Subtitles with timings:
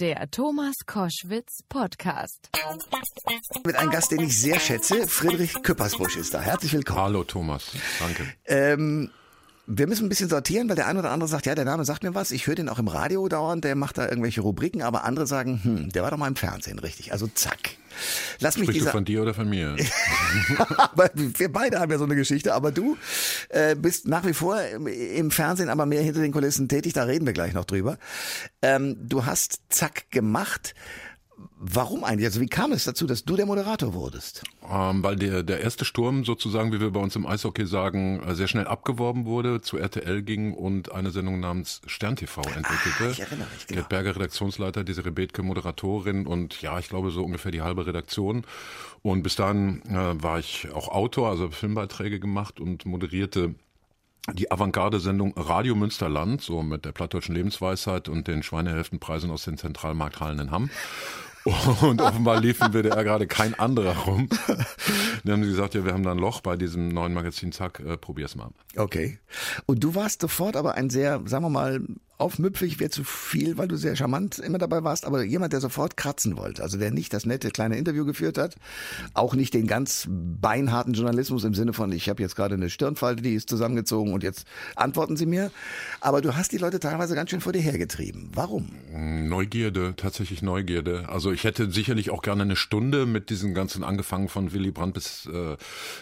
[0.00, 2.50] Der Thomas Koschwitz Podcast.
[3.64, 6.40] Mit einem Gast, den ich sehr schätze, Friedrich Küppersbusch ist da.
[6.40, 7.00] Herzlich willkommen.
[7.00, 8.32] Hallo Thomas, danke.
[8.44, 9.10] Ähm,
[9.70, 12.02] wir müssen ein bisschen sortieren, weil der eine oder andere sagt, ja, der Name sagt
[12.02, 12.30] mir was.
[12.30, 15.60] Ich höre den auch im Radio dauernd, der macht da irgendwelche Rubriken, aber andere sagen,
[15.62, 17.12] hm, der war doch mal im Fernsehen, richtig.
[17.12, 17.76] Also zack.
[18.40, 18.90] Lass mich Sprichst dieser...
[18.92, 19.76] du von dir oder von mir?
[21.14, 22.96] wir beide haben ja so eine Geschichte, aber du
[23.50, 27.26] äh, bist nach wie vor im Fernsehen, aber mehr hinter den Kulissen tätig, da reden
[27.26, 27.98] wir gleich noch drüber.
[28.62, 30.74] Ähm, du hast zack gemacht.
[31.60, 32.26] Warum eigentlich?
[32.26, 34.42] Also wie kam es dazu, dass du der Moderator wurdest?
[34.68, 38.34] Ähm, weil der, der erste Sturm sozusagen, wie wir bei uns im Eishockey sagen, äh,
[38.34, 43.04] sehr schnell abgeworben wurde, zu RTL ging und eine Sendung namens Stern TV entwickelte.
[43.04, 43.80] Ah, ich erinnere mich, genau.
[43.80, 48.44] Gerd Berger, Redaktionsleiter, diese Rebetke, Moderatorin und ja, ich glaube so ungefähr die halbe Redaktion.
[49.02, 53.54] Und bis dahin äh, war ich auch Autor, also Filmbeiträge gemacht und moderierte
[54.34, 60.38] die Avantgarde-Sendung Radio Münsterland, so mit der plattdeutschen Lebensweisheit und den Schweinehälftenpreisen aus den Zentralmarkthallen
[60.38, 60.70] in Hamm.
[61.82, 64.28] Und offenbar lief im WDR gerade kein anderer rum.
[65.24, 67.80] Dann haben sie gesagt, ja, wir haben da ein Loch bei diesem neuen Magazin, zack,
[67.80, 68.50] äh, probier's mal.
[68.76, 69.18] Okay.
[69.66, 71.80] Und du warst sofort aber ein sehr, sagen wir mal,
[72.18, 75.96] aufmüpfig wäre zu viel, weil du sehr charmant immer dabei warst, aber jemand, der sofort
[75.96, 78.56] kratzen wollte, also der nicht das nette kleine Interview geführt hat,
[79.14, 83.22] auch nicht den ganz beinharten Journalismus im Sinne von, ich habe jetzt gerade eine Stirnfalte,
[83.22, 85.52] die ist zusammengezogen und jetzt antworten Sie mir,
[86.00, 88.30] aber du hast die Leute teilweise ganz schön vor dir hergetrieben.
[88.34, 88.68] Warum?
[88.92, 91.08] Neugierde, tatsächlich Neugierde.
[91.08, 94.94] Also ich hätte sicherlich auch gerne eine Stunde mit diesen ganzen, angefangen von Willy Brandt
[94.94, 95.56] bis äh,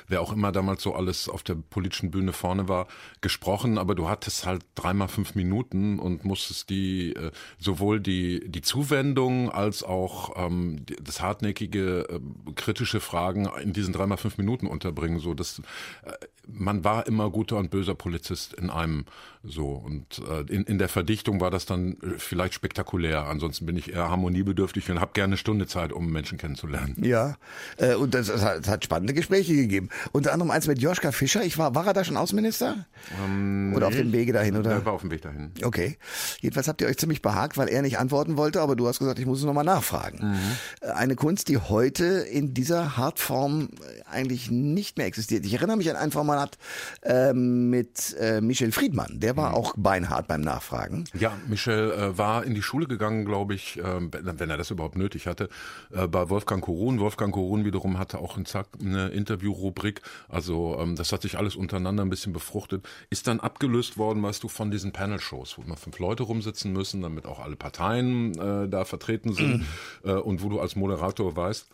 [0.09, 2.87] wer auch immer damals so alles auf der politischen Bühne vorne war,
[3.21, 8.63] gesprochen, aber du hattest halt dreimal fünf Minuten und musstest die äh, sowohl die die
[8.63, 15.19] Zuwendung als auch ähm, das hartnäckige äh, kritische Fragen in diesen dreimal fünf Minuten unterbringen.
[15.19, 15.61] So, dass
[16.05, 16.13] äh,
[16.47, 19.05] man war immer guter und böser Polizist in einem
[19.43, 23.27] so und äh, in, in der Verdichtung war das dann äh, vielleicht spektakulär.
[23.27, 26.97] Ansonsten bin ich eher harmoniebedürftig und habe gerne eine Stunde Zeit, um Menschen kennenzulernen.
[27.03, 27.37] Ja,
[27.79, 29.89] äh, und das, das, hat, das, hat, spannende Gespräche gegeben.
[30.13, 31.45] Unter anderem eins mit Joschka Fischer.
[31.45, 32.87] Ich war, war er da schon Außenminister?
[33.25, 34.57] Ähm, oder auf dem Wege dahin?
[34.57, 34.73] Oder?
[34.73, 35.53] Er war auf dem Weg dahin.
[35.63, 35.96] Okay.
[36.41, 39.19] Jedenfalls habt ihr euch ziemlich behagt, weil er nicht antworten wollte, aber du hast gesagt,
[39.19, 40.31] ich muss es nochmal nachfragen.
[40.31, 40.37] Mhm.
[40.81, 43.69] Äh, eine Kunst, die heute in dieser Hartform
[44.11, 45.45] eigentlich nicht mehr existiert.
[45.45, 46.59] Ich erinnere mich an ein Format
[47.03, 49.21] äh, mit äh, Michel Friedmann.
[49.21, 49.55] Der war mhm.
[49.55, 51.05] auch beinhart beim Nachfragen.
[51.15, 54.97] Ja, Michel äh, war in die Schule gegangen, glaube ich, äh, wenn er das überhaupt
[54.97, 55.49] nötig hatte,
[55.93, 57.01] äh, bei Wolfgang Korun.
[57.01, 58.39] Wolfgang Korun wiederum hatte auch
[58.81, 60.03] eine Interviewrubrik.
[60.29, 62.87] Also ähm, das hat sich alles untereinander ein bisschen befruchtet.
[63.11, 67.01] Ist dann abgelöst worden, weißt du, von diesen Panel-Shows, wo immer fünf Leute rumsitzen müssen,
[67.01, 70.11] damit auch alle Parteien äh, da vertreten sind mhm.
[70.11, 71.69] äh, und wo du als Moderator weißt,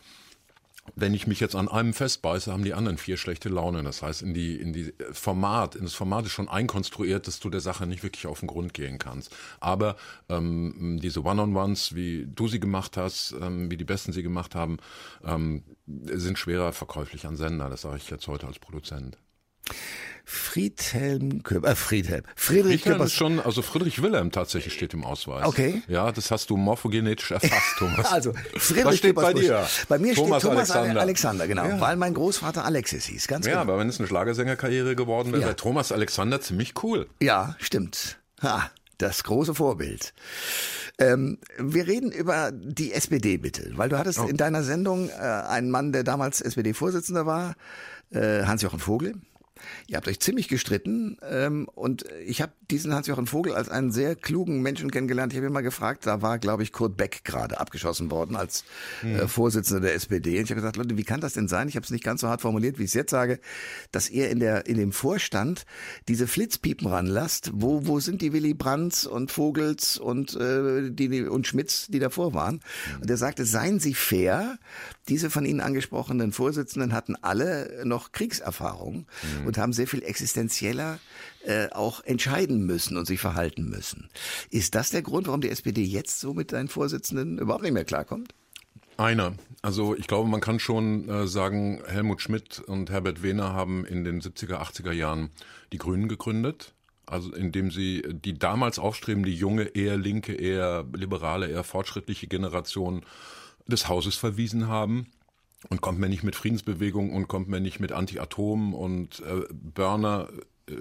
[0.97, 3.85] wenn ich mich jetzt an einem festbeiße, haben die anderen vier schlechte Laune.
[3.85, 7.49] Das heißt, in die, in die Format, in das Format ist schon einkonstruiert, dass du
[7.49, 9.35] der Sache nicht wirklich auf den Grund gehen kannst.
[9.61, 9.97] Aber
[10.29, 14.79] ähm, diese One-on-Ones, wie du sie gemacht hast, ähm, wie die Besten sie gemacht haben,
[15.25, 17.71] ähm, sind schwerer verkäuflich an Sender.
[17.71, 19.17] Das sage ich jetzt heute als Produzent.
[20.25, 22.23] Friedhelm Köber, äh, Friedhelm.
[22.37, 25.47] Friedrich Friedhelm ist schon, also Friedrich Wilhelm tatsächlich steht im Ausweis.
[25.47, 25.83] Okay.
[25.89, 28.07] Ja, das hast du morphogenetisch erfasst, Thomas.
[28.13, 29.67] also, Friedrich Was steht bei dir?
[29.89, 31.81] Bei mir Thomas steht Thomas Alexander, Alexander genau, ja.
[31.81, 33.65] weil mein Großvater Alexis hieß, ganz ja, genau.
[33.65, 35.47] Ja, aber wenn es eine Schlagersängerkarriere geworden wäre, ja.
[35.49, 37.09] wäre Thomas Alexander ziemlich cool.
[37.21, 38.19] Ja, stimmt.
[38.43, 40.15] Ha, das große Vorbild.
[40.99, 44.27] Ähm, wir reden über die SPD bitte, weil du hattest oh.
[44.27, 47.55] in deiner Sendung äh, einen Mann, der damals SPD-Vorsitzender war,
[48.11, 49.15] äh, Hans-Jochen Vogel.
[49.87, 54.17] Ihr habt euch ziemlich gestritten ähm, und ich habe diesen Hans-Jochen Vogel als einen sehr
[54.17, 55.33] klugen Menschen kennengelernt.
[55.33, 58.65] Ich habe ihn mal gefragt, da war, glaube ich, Kurt Beck gerade abgeschossen worden als
[59.03, 59.29] äh, hm.
[59.29, 60.39] Vorsitzender der SPD.
[60.39, 61.69] Und ich habe gesagt, Leute, wie kann das denn sein?
[61.69, 63.41] Ich habe es nicht ganz so hart formuliert, wie ich es jetzt sage,
[63.91, 65.65] dass ihr in der in dem Vorstand
[66.09, 67.51] diese Flitzpiepen ranlasst.
[67.55, 72.35] Wo wo sind die Willy Brandts und Vogels und äh, die und Schmitz, die davor
[72.35, 72.61] waren?
[72.95, 73.03] Hm.
[73.03, 74.59] Und er sagte, seien Sie fair.
[75.09, 79.07] Diese von Ihnen angesprochenen Vorsitzenden hatten alle noch Kriegserfahrung
[79.41, 79.47] mhm.
[79.53, 80.99] Und haben sehr viel existenzieller
[81.45, 84.09] äh, auch entscheiden müssen und sich verhalten müssen.
[84.49, 87.85] Ist das der Grund, warum die SPD jetzt so mit seinen Vorsitzenden überhaupt nicht mehr
[87.85, 88.33] klarkommt?
[88.97, 89.35] Einer.
[89.61, 94.05] Also ich glaube, man kann schon äh, sagen, Helmut Schmidt und Herbert Wehner haben in
[94.05, 95.29] den 70er, 80er Jahren
[95.71, 96.73] die Grünen gegründet.
[97.05, 103.03] Also indem sie die damals aufstrebende junge, eher linke, eher liberale, eher fortschrittliche Generation
[103.67, 105.09] des Hauses verwiesen haben.
[105.69, 110.29] Und kommt man nicht mit Friedensbewegung und kommt man nicht mit Anti-Atom und äh, Burner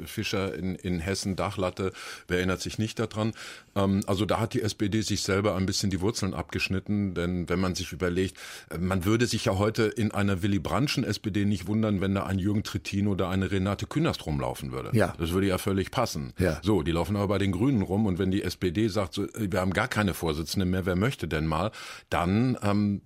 [0.06, 1.92] Fischer in, in Hessen, Dachlatte,
[2.28, 3.34] wer erinnert sich nicht daran?
[3.76, 7.60] Ähm, also da hat die SPD sich selber ein bisschen die Wurzeln abgeschnitten, denn wenn
[7.60, 8.38] man sich überlegt,
[8.70, 12.26] äh, man würde sich ja heute in einer Willy Brandtschen SPD nicht wundern, wenn da
[12.26, 14.92] ein Jürgen Trittin oder eine Renate Künast rumlaufen würde.
[14.94, 15.14] Ja.
[15.18, 16.34] Das würde ja völlig passen.
[16.38, 16.60] Ja.
[16.64, 19.60] So, die laufen aber bei den Grünen rum und wenn die SPD sagt, so, wir
[19.60, 21.72] haben gar keine Vorsitzende mehr, wer möchte denn mal,
[22.10, 23.02] dann ähm,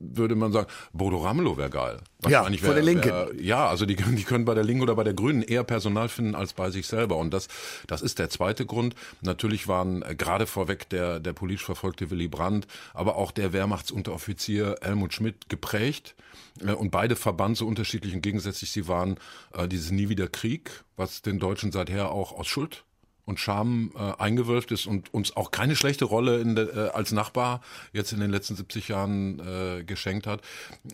[0.00, 1.98] würde man sagen, Bodo Ramelow wäre geil.
[2.26, 3.10] Ja, von der Linken.
[3.10, 6.08] Wär, ja, also die, die können bei der Linken oder bei der Grünen eher Personal
[6.08, 7.16] finden als bei sich selber.
[7.16, 7.48] Und das,
[7.86, 8.94] das ist der zweite Grund.
[9.20, 14.76] Natürlich waren äh, gerade vorweg der, der politisch verfolgte Willy Brandt, aber auch der Wehrmachtsunteroffizier
[14.82, 16.14] Helmut Schmidt geprägt.
[16.60, 19.18] Äh, und beide Verband so unterschiedlich und gegensätzlich sie waren,
[19.52, 22.84] äh, dieses Nie wieder Krieg, was den Deutschen seither auch aus Schuld
[23.28, 27.12] und Scham äh, eingewölft ist und uns auch keine schlechte Rolle in de, äh, als
[27.12, 27.60] Nachbar
[27.92, 30.40] jetzt in den letzten 70 Jahren äh, geschenkt hat.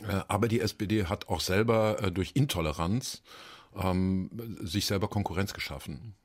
[0.08, 3.22] Äh, aber die SPD hat auch selber äh, durch Intoleranz
[3.76, 6.16] ähm, sich selber Konkurrenz geschaffen.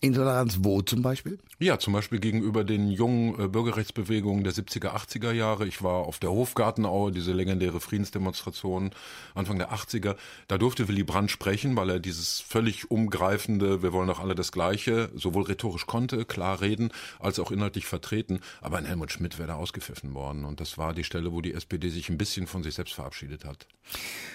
[0.00, 1.38] Intoleranz wo zum Beispiel?
[1.60, 5.66] Ja, zum Beispiel gegenüber den jungen äh, Bürgerrechtsbewegungen der 70er, 80er Jahre.
[5.66, 8.90] Ich war auf der Hofgartenau, diese legendäre Friedensdemonstration
[9.34, 10.14] Anfang der 80er.
[10.46, 14.52] Da durfte Willy Brandt sprechen, weil er dieses völlig umgreifende, wir wollen doch alle das
[14.52, 18.38] Gleiche, sowohl rhetorisch konnte, klar reden, als auch inhaltlich vertreten.
[18.60, 20.44] Aber ein Helmut Schmidt wäre da ausgepfiffen worden.
[20.44, 23.44] Und das war die Stelle, wo die SPD sich ein bisschen von sich selbst verabschiedet
[23.44, 23.66] hat.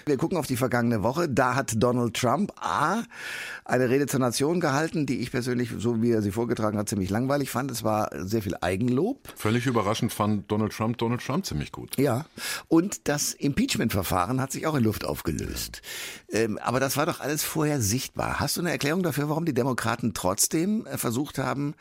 [0.04, 1.28] Wir gucken auf die vergangene Woche.
[1.28, 3.02] Da hat Donald Trump A.
[3.64, 7.10] eine Rede zur Nation gehalten, die ich persönlich, so wie er sie vorgetragen hat, ziemlich
[7.10, 7.70] langweilig fand.
[7.70, 9.32] Es war sehr viel Eigenlob.
[9.36, 11.96] Völlig überraschend fand Donald Trump Donald Trump ziemlich gut.
[11.98, 12.26] Ja.
[12.68, 15.82] Und das Impeachment-Verfahren hat sich auch in Luft aufgelöst.
[16.30, 18.40] Ähm, aber das war doch alles vorher sichtbar.
[18.40, 21.74] Hast du eine Erklärung dafür, warum die Demokraten trotzdem äh, versucht haben,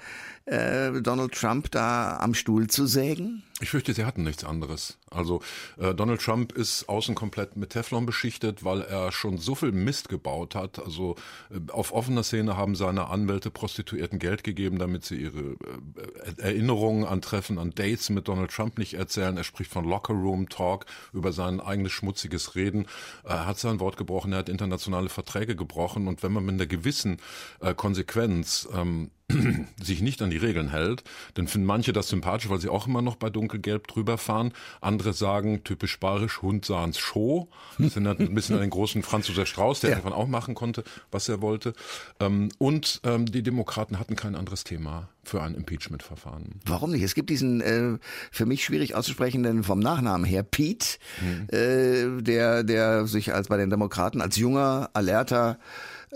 [0.45, 3.43] äh, Donald Trump da am Stuhl zu sägen?
[3.61, 4.97] Ich fürchte, sie hatten nichts anderes.
[5.09, 5.41] Also
[5.77, 10.09] äh, Donald Trump ist außen komplett mit Teflon beschichtet, weil er schon so viel Mist
[10.09, 10.83] gebaut hat.
[10.83, 11.15] Also
[11.49, 17.05] äh, auf offener Szene haben seine Anwälte Prostituierten Geld gegeben, damit sie ihre äh, Erinnerungen
[17.05, 19.37] an Treffen, an Dates mit Donald Trump nicht erzählen.
[19.37, 22.87] Er spricht von Locker Room Talk über sein eigenes schmutziges Reden.
[23.23, 26.65] Er hat sein Wort gebrochen, er hat internationale Verträge gebrochen und wenn man mit einer
[26.65, 27.21] gewissen
[27.61, 29.11] äh, Konsequenz ähm,
[29.81, 31.03] sich nicht an die Regeln hält,
[31.35, 34.53] dann finden manche das sympathisch, weil sie auch immer noch bei dunkelgelb drüber fahren.
[34.81, 37.49] Andere sagen, typisch bayerisch, Hund sahns Show.
[37.77, 39.95] Das erinnert ein bisschen an den großen Franzoser Strauß, der ja.
[39.97, 41.73] davon auch machen konnte, was er wollte.
[42.19, 46.59] Ähm, und ähm, die Demokraten hatten kein anderes Thema für ein Impeachment-Verfahren.
[46.65, 47.03] Warum nicht?
[47.03, 47.97] Es gibt diesen äh,
[48.31, 51.47] für mich schwierig auszusprechenden vom Nachnamen her Pete, hm.
[51.49, 55.59] äh, der der sich als bei den Demokraten als junger, alerter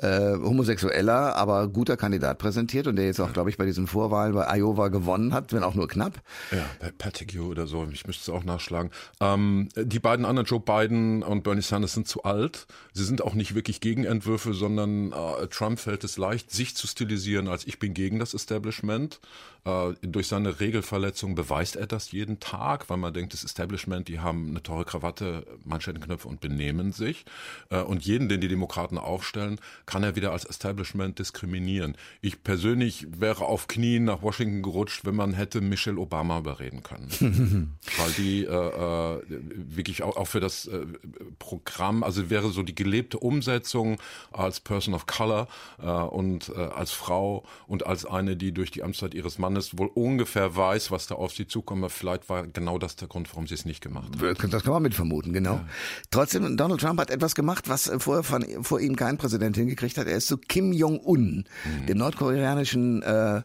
[0.01, 4.33] äh, homosexueller, aber guter Kandidat präsentiert und der jetzt auch, glaube ich, bei diesen Vorwahlen
[4.33, 6.21] bei Iowa gewonnen hat, wenn auch nur knapp.
[6.51, 8.91] Ja, bei Pettigrew oder so, ich müsste es auch nachschlagen.
[9.19, 12.67] Ähm, die beiden anderen, Joe Biden und Bernie Sanders, sind zu alt.
[12.93, 17.47] Sie sind auch nicht wirklich Gegenentwürfe, sondern äh, Trump fällt es leicht, sich zu stilisieren
[17.47, 19.19] als ich bin gegen das Establishment.
[19.65, 24.19] Äh, durch seine Regelverletzung beweist er das jeden Tag, weil man denkt, das Establishment, die
[24.19, 27.25] haben eine teure Krawatte, Manschettenknöpfe und benehmen sich.
[27.69, 31.95] Äh, und jeden, den die Demokraten aufstellen, kann er wieder als Establishment diskriminieren.
[32.21, 37.77] Ich persönlich wäre auf Knien nach Washington gerutscht, wenn man hätte Michelle Obama überreden können.
[37.97, 40.85] Weil die äh, äh, wirklich auch, auch für das äh,
[41.39, 43.97] Programm, also wäre so die gelebte Umsetzung
[44.33, 45.47] als Person of Color
[45.81, 49.89] äh, und äh, als Frau und als eine, die durch die Amtszeit ihres Mannes wohl
[49.93, 51.81] ungefähr weiß, was da auf sie zukommt.
[51.83, 54.53] Aber vielleicht war genau das der Grund, warum sie es nicht gemacht hat.
[54.53, 55.53] Das kann man mit vermuten, genau.
[55.53, 55.69] Ja.
[56.11, 59.97] Trotzdem, Donald Trump hat etwas gemacht, was vorher von, vor ihm kein Präsident hingekriegt gekriegt
[59.97, 60.07] hat.
[60.07, 61.85] Er ist zu Kim Jong-un, mhm.
[61.85, 63.43] dem nordkoreanischen äh,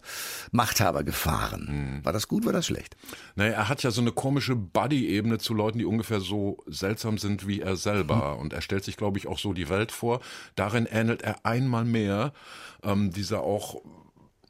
[0.51, 1.99] Machthaber, gefahren.
[2.01, 2.05] Mhm.
[2.05, 2.97] War das gut, war das schlecht?
[3.37, 7.47] Naja, er hat ja so eine komische Buddy-Ebene zu Leuten, die ungefähr so seltsam sind
[7.47, 8.35] wie er selber.
[8.35, 8.41] Mhm.
[8.41, 10.21] Und er stellt sich, glaube ich, auch so die Welt vor.
[10.57, 12.33] Darin ähnelt er einmal mehr
[12.83, 13.83] ähm, dieser auch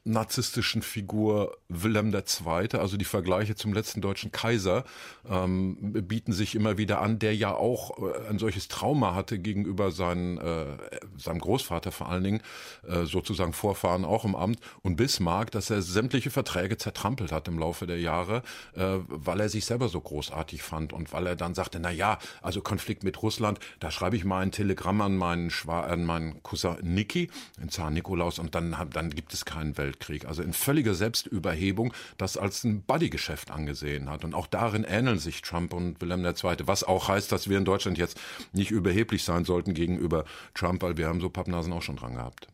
[0.05, 4.83] narzisstischen Figur Wilhelm II., also die Vergleiche zum letzten deutschen Kaiser,
[5.29, 9.91] ähm, bieten sich immer wieder an, der ja auch äh, ein solches Trauma hatte gegenüber
[9.91, 10.77] seinen, äh,
[11.17, 12.41] seinem Großvater vor allen Dingen,
[12.87, 17.57] äh, sozusagen Vorfahren auch im Amt, und Bismarck, dass er sämtliche Verträge zertrampelt hat im
[17.57, 18.43] Laufe der Jahre,
[18.75, 22.19] äh, weil er sich selber so großartig fand und weil er dann sagte, na ja,
[22.41, 26.43] also Konflikt mit Russland, da schreibe ich mal ein Telegramm an meinen, Schwa an meinen
[26.43, 30.53] Cousin Niki, den Zar Nikolaus, und dann, dann gibt es keinen Welt Weltkrieg, also in
[30.53, 34.23] völliger Selbstüberhebung, das als ein Buddy-Geschäft angesehen hat.
[34.23, 37.65] Und auch darin ähneln sich Trump und Wilhelm II., was auch heißt, dass wir in
[37.65, 38.19] Deutschland jetzt
[38.51, 42.47] nicht überheblich sein sollten gegenüber Trump, weil wir haben so Pappnasen auch schon dran gehabt.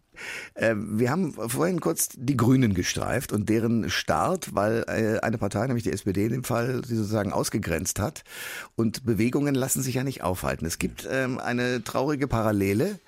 [0.54, 5.66] Äh, wir haben vorhin kurz die Grünen gestreift und deren Start, weil äh, eine Partei,
[5.68, 8.24] nämlich die SPD in dem Fall, sie sozusagen ausgegrenzt hat.
[8.76, 10.66] Und Bewegungen lassen sich ja nicht aufhalten.
[10.66, 13.00] Es gibt ähm, eine traurige Parallele,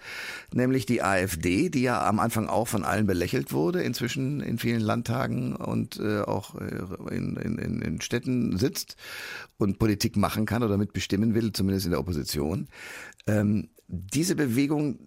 [0.54, 4.82] nämlich die AfD, die ja am Anfang auch von allen belächelt wurde, inzwischen in vielen
[4.82, 8.96] Landtagen und äh, auch in, in, in Städten sitzt
[9.58, 12.68] und Politik machen kann oder mitbestimmen will, zumindest in der Opposition.
[13.28, 15.00] Ähm, diese Bewegung,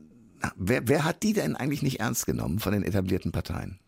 [0.56, 3.78] wer, wer hat die denn eigentlich nicht ernst genommen von den etablierten Parteien?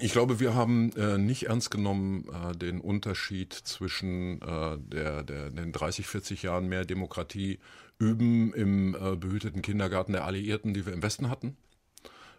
[0.00, 5.50] Ich glaube, wir haben äh, nicht ernst genommen äh, den Unterschied zwischen äh, der, der,
[5.50, 7.58] den 30, 40 Jahren mehr Demokratie
[7.98, 11.56] üben im äh, behüteten Kindergarten der Alliierten, die wir im Westen hatten,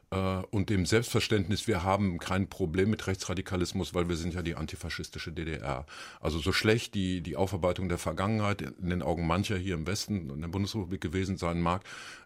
[0.10, 5.32] und dem Selbstverständnis, wir haben kein Problem mit Rechtsradikalismus, weil wir sind ja die antifaschistische
[5.32, 5.86] DDR.
[6.22, 10.30] Also so schlecht die, die Aufarbeitung der Vergangenheit in den Augen mancher hier im Westen
[10.30, 11.84] und in der Bundesrepublik gewesen sein mag,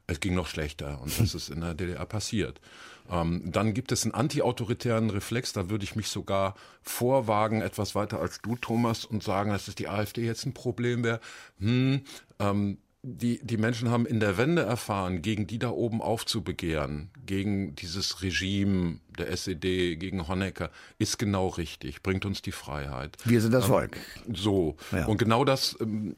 [0.08, 2.60] es ging noch schlechter und das ist in der DDR passiert.
[3.10, 8.20] Ähm, dann gibt es einen antiautoritären Reflex, da würde ich mich sogar vorwagen, etwas weiter
[8.20, 11.20] als du, Thomas, und sagen, dass es die AfD jetzt ein Problem wäre.
[11.60, 12.02] Hm,
[12.40, 17.76] ähm, die, die Menschen haben in der Wende erfahren, gegen die da oben aufzubegehren, gegen
[17.76, 23.18] dieses Regime der SED, gegen Honecker, ist genau richtig, bringt uns die Freiheit.
[23.24, 23.98] Wir sind das ähm, Volk.
[24.34, 24.76] So.
[24.92, 25.06] Ja.
[25.06, 26.16] Und genau das ähm,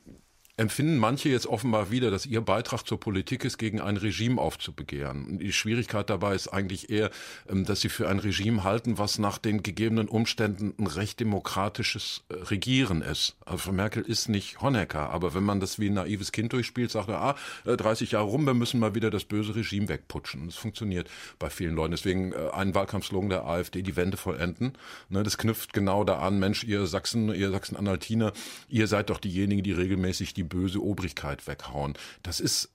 [0.61, 5.25] empfinden manche jetzt offenbar wieder, dass ihr Beitrag zur Politik ist, gegen ein Regime aufzubegehren.
[5.25, 7.09] Und die Schwierigkeit dabei ist eigentlich eher,
[7.49, 12.23] ähm, dass sie für ein Regime halten, was nach den gegebenen Umständen ein recht demokratisches
[12.29, 13.35] äh, Regieren ist.
[13.45, 17.09] Also Merkel ist nicht Honecker, aber wenn man das wie ein naives Kind durchspielt, sagt
[17.09, 20.45] er, ah, 30 äh, Jahre rum, wir müssen mal wieder das böse Regime wegputschen.
[20.45, 21.91] Das funktioniert bei vielen Leuten.
[21.91, 24.73] Deswegen äh, ein Wahlkampfslogan der AfD, die Wende vollenden.
[25.09, 28.31] Ne, das knüpft genau da an, Mensch, ihr Sachsen, ihr Sachsen-Anhaltiner,
[28.69, 31.97] ihr seid doch diejenigen, die regelmäßig die böse Obrigkeit weghauen.
[32.21, 32.69] Das ist,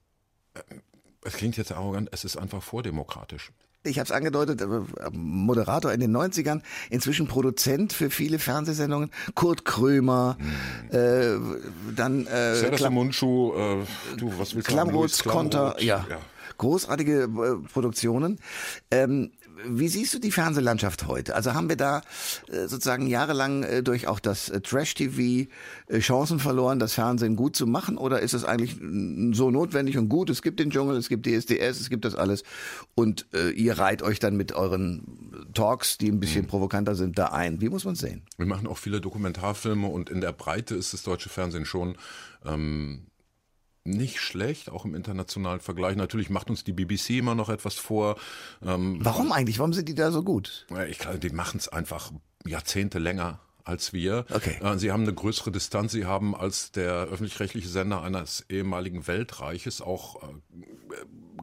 [0.55, 0.61] äh,
[1.23, 3.53] es klingt jetzt arrogant, es ist einfach vordemokratisch
[3.87, 4.67] ich habe es angedeutet, äh,
[5.13, 10.37] Moderator in den 90ern, inzwischen Produzent für viele Fernsehsendungen, Kurt Krömer,
[10.91, 10.99] hm.
[10.99, 13.85] äh, dann äh, Klam Mundschuh, äh,
[14.17, 16.07] du, was willst du Klamroth, Konter, ja.
[16.09, 16.19] ja.
[16.59, 18.39] Großartige äh, Produktionen.
[18.91, 19.33] Ähm,
[19.65, 21.35] wie siehst du die Fernsehlandschaft heute?
[21.35, 22.03] Also haben wir da
[22.49, 25.49] äh, sozusagen jahrelang äh, durch auch das äh, Trash-TV
[25.99, 27.97] Chancen verloren, das Fernsehen gut zu machen?
[27.97, 28.77] Oder ist es eigentlich
[29.37, 30.31] so notwendig und gut?
[30.31, 32.43] Es gibt den Dschungel, es gibt DSDS, es gibt das alles.
[32.95, 36.49] Und ihr reiht euch dann mit euren Talks, die ein bisschen mhm.
[36.49, 37.61] provokanter sind, da ein.
[37.61, 38.23] Wie muss man sehen?
[38.37, 41.97] Wir machen auch viele Dokumentarfilme und in der Breite ist das deutsche Fernsehen schon
[42.45, 43.07] ähm,
[43.87, 45.97] nicht schlecht, auch im internationalen Vergleich.
[45.97, 48.17] Natürlich macht uns die BBC immer noch etwas vor.
[48.63, 49.59] Ähm, Warum eigentlich?
[49.59, 50.67] Warum sind die da so gut?
[50.89, 52.13] Ich glaube, die machen es einfach
[52.45, 54.25] Jahrzehnte länger als wir.
[54.33, 54.57] Okay.
[54.63, 55.93] Äh, sie haben eine größere Distanz.
[55.93, 60.27] Sie haben als der öffentlich-rechtliche Sender eines ehemaligen Weltreiches auch äh,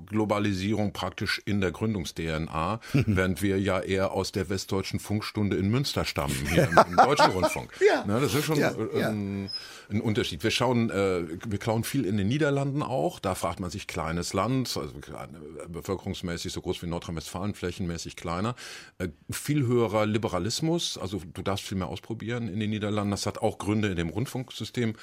[0.06, 6.06] Globalisierung praktisch in der Gründungs-DNA, während wir ja eher aus der westdeutschen Funkstunde in Münster
[6.06, 7.72] stammen, hier im, im deutschen Rundfunk.
[7.86, 8.04] ja.
[8.06, 9.10] Na, das ist schon ja, ja.
[9.10, 9.50] Ein,
[9.90, 10.44] ein, Unterschied.
[10.44, 13.20] Wir schauen, äh, wir klauen viel in den Niederlanden auch.
[13.20, 14.94] Da fragt man sich, kleines Land, also
[15.68, 18.56] bevölkerungsmäßig so groß wie Nordrhein-Westfalen, flächenmäßig kleiner.
[18.98, 23.12] Äh, viel höherer Liberalismus, also du darfst viel mehr ausprobieren in den Niederlanden.
[23.12, 24.94] Das hat auch Gründe in dem Rundfunksystem,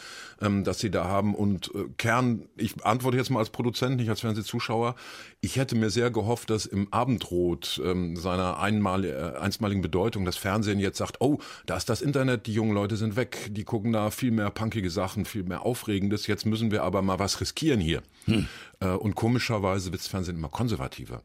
[0.40, 1.34] ähm, dass sie da haben.
[1.34, 4.94] Und äh, Kern, ich antworte jetzt mal als Produzent, nicht als Fernsehzuschauer,
[5.40, 10.36] ich hätte mir sehr gehofft, dass im Abendrot ähm, seiner einmal, äh, einstmaligen Bedeutung das
[10.36, 13.92] Fernsehen jetzt sagt, oh, da ist das Internet, die jungen Leute sind weg, die gucken
[13.92, 17.80] da viel mehr punkige Sachen, viel mehr Aufregendes, jetzt müssen wir aber mal was riskieren
[17.80, 18.02] hier.
[18.26, 18.46] Hm.
[18.80, 21.22] Äh, und komischerweise wird das Fernsehen immer konservativer.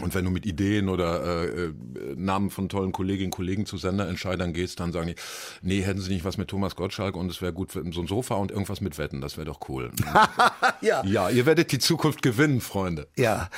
[0.00, 1.72] Und wenn du mit Ideen oder äh, äh,
[2.16, 5.14] Namen von tollen Kolleginnen und Kollegen zu Senderentscheidern gehst, dann sagen die,
[5.62, 8.06] nee, hätten sie nicht was mit Thomas Gottschalk und es wäre gut für so ein
[8.06, 9.90] Sofa und irgendwas mit Wetten, das wäre doch cool.
[10.80, 11.04] ja.
[11.04, 13.08] ja, ihr werdet die Zukunft gewinnen, Freunde.
[13.16, 13.48] Ja,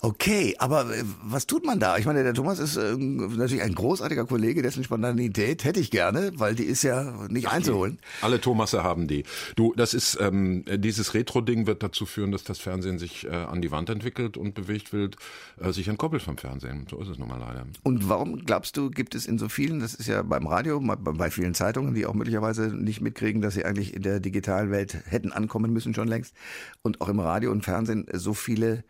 [0.00, 1.98] okay, aber äh, was tut man da?
[1.98, 6.32] Ich meine, der Thomas ist äh, natürlich ein großartiger Kollege, dessen Spontanität hätte ich gerne,
[6.34, 7.98] weil die ist ja nicht Ach, einzuholen.
[8.22, 9.24] Alle Thomasse haben die.
[9.56, 13.62] Du, das ist, ähm, dieses Retro-Ding wird dazu führen, dass das Fernsehen sich äh, an
[13.62, 15.16] die Wand entwickelt und bewegt wird,
[15.60, 16.86] äh, sich entkoppelt vom Fernsehen.
[16.88, 17.66] So ist es nun mal leider.
[17.82, 21.30] Und warum glaubst du, gibt es in so vielen, das ist ja beim Radio, bei
[21.30, 25.32] vielen Zeitungen, die auch möglicherweise nicht mitkriegen, dass sie eigentlich in der digitalen Welt hätten
[25.32, 26.34] ankommen müssen schon längst
[26.82, 28.84] und auch im Radio und Fernsehen so viele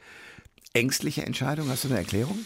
[0.72, 1.70] ängstliche Entscheidungen?
[1.70, 2.38] Hast du eine Erklärung?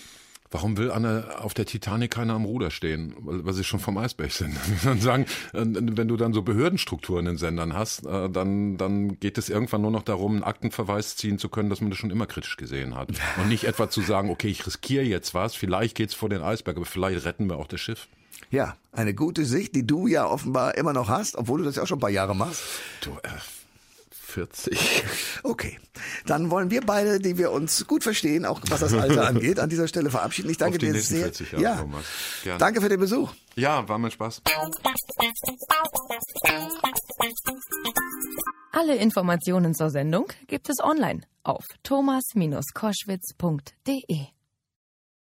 [0.54, 3.12] Warum will Anna auf der Titanic keiner am Ruder stehen?
[3.18, 4.54] Weil, weil sie schon vom Eisberg sind.
[4.84, 9.36] Dann sagen, äh, wenn du dann so Behördenstrukturen in Sendern hast, äh, dann, dann geht
[9.36, 12.26] es irgendwann nur noch darum, einen Aktenverweis ziehen zu können, dass man das schon immer
[12.26, 13.08] kritisch gesehen hat.
[13.36, 16.76] Und nicht etwa zu sagen, okay, ich riskiere jetzt was, vielleicht geht's vor den Eisberg,
[16.76, 18.06] aber vielleicht retten wir auch das Schiff.
[18.52, 21.82] Ja, eine gute Sicht, die du ja offenbar immer noch hast, obwohl du das ja
[21.82, 22.62] auch schon ein paar Jahre machst.
[23.00, 23.28] Du, äh,
[24.34, 25.04] 40.
[25.44, 25.78] Okay,
[26.26, 29.70] dann wollen wir beide, die wir uns gut verstehen, auch was das Alter angeht, an
[29.70, 30.50] dieser Stelle verabschieden.
[30.50, 31.22] Ich danke Auf die dir sehr.
[31.24, 32.04] 40 Jahre, ja, Thomas.
[32.42, 32.58] Gerne.
[32.58, 33.32] danke für den Besuch.
[33.54, 34.42] Ja, war mir Spaß.
[38.72, 44.33] Alle Informationen zur Sendung gibt es online auf thomas-koschwitz.de.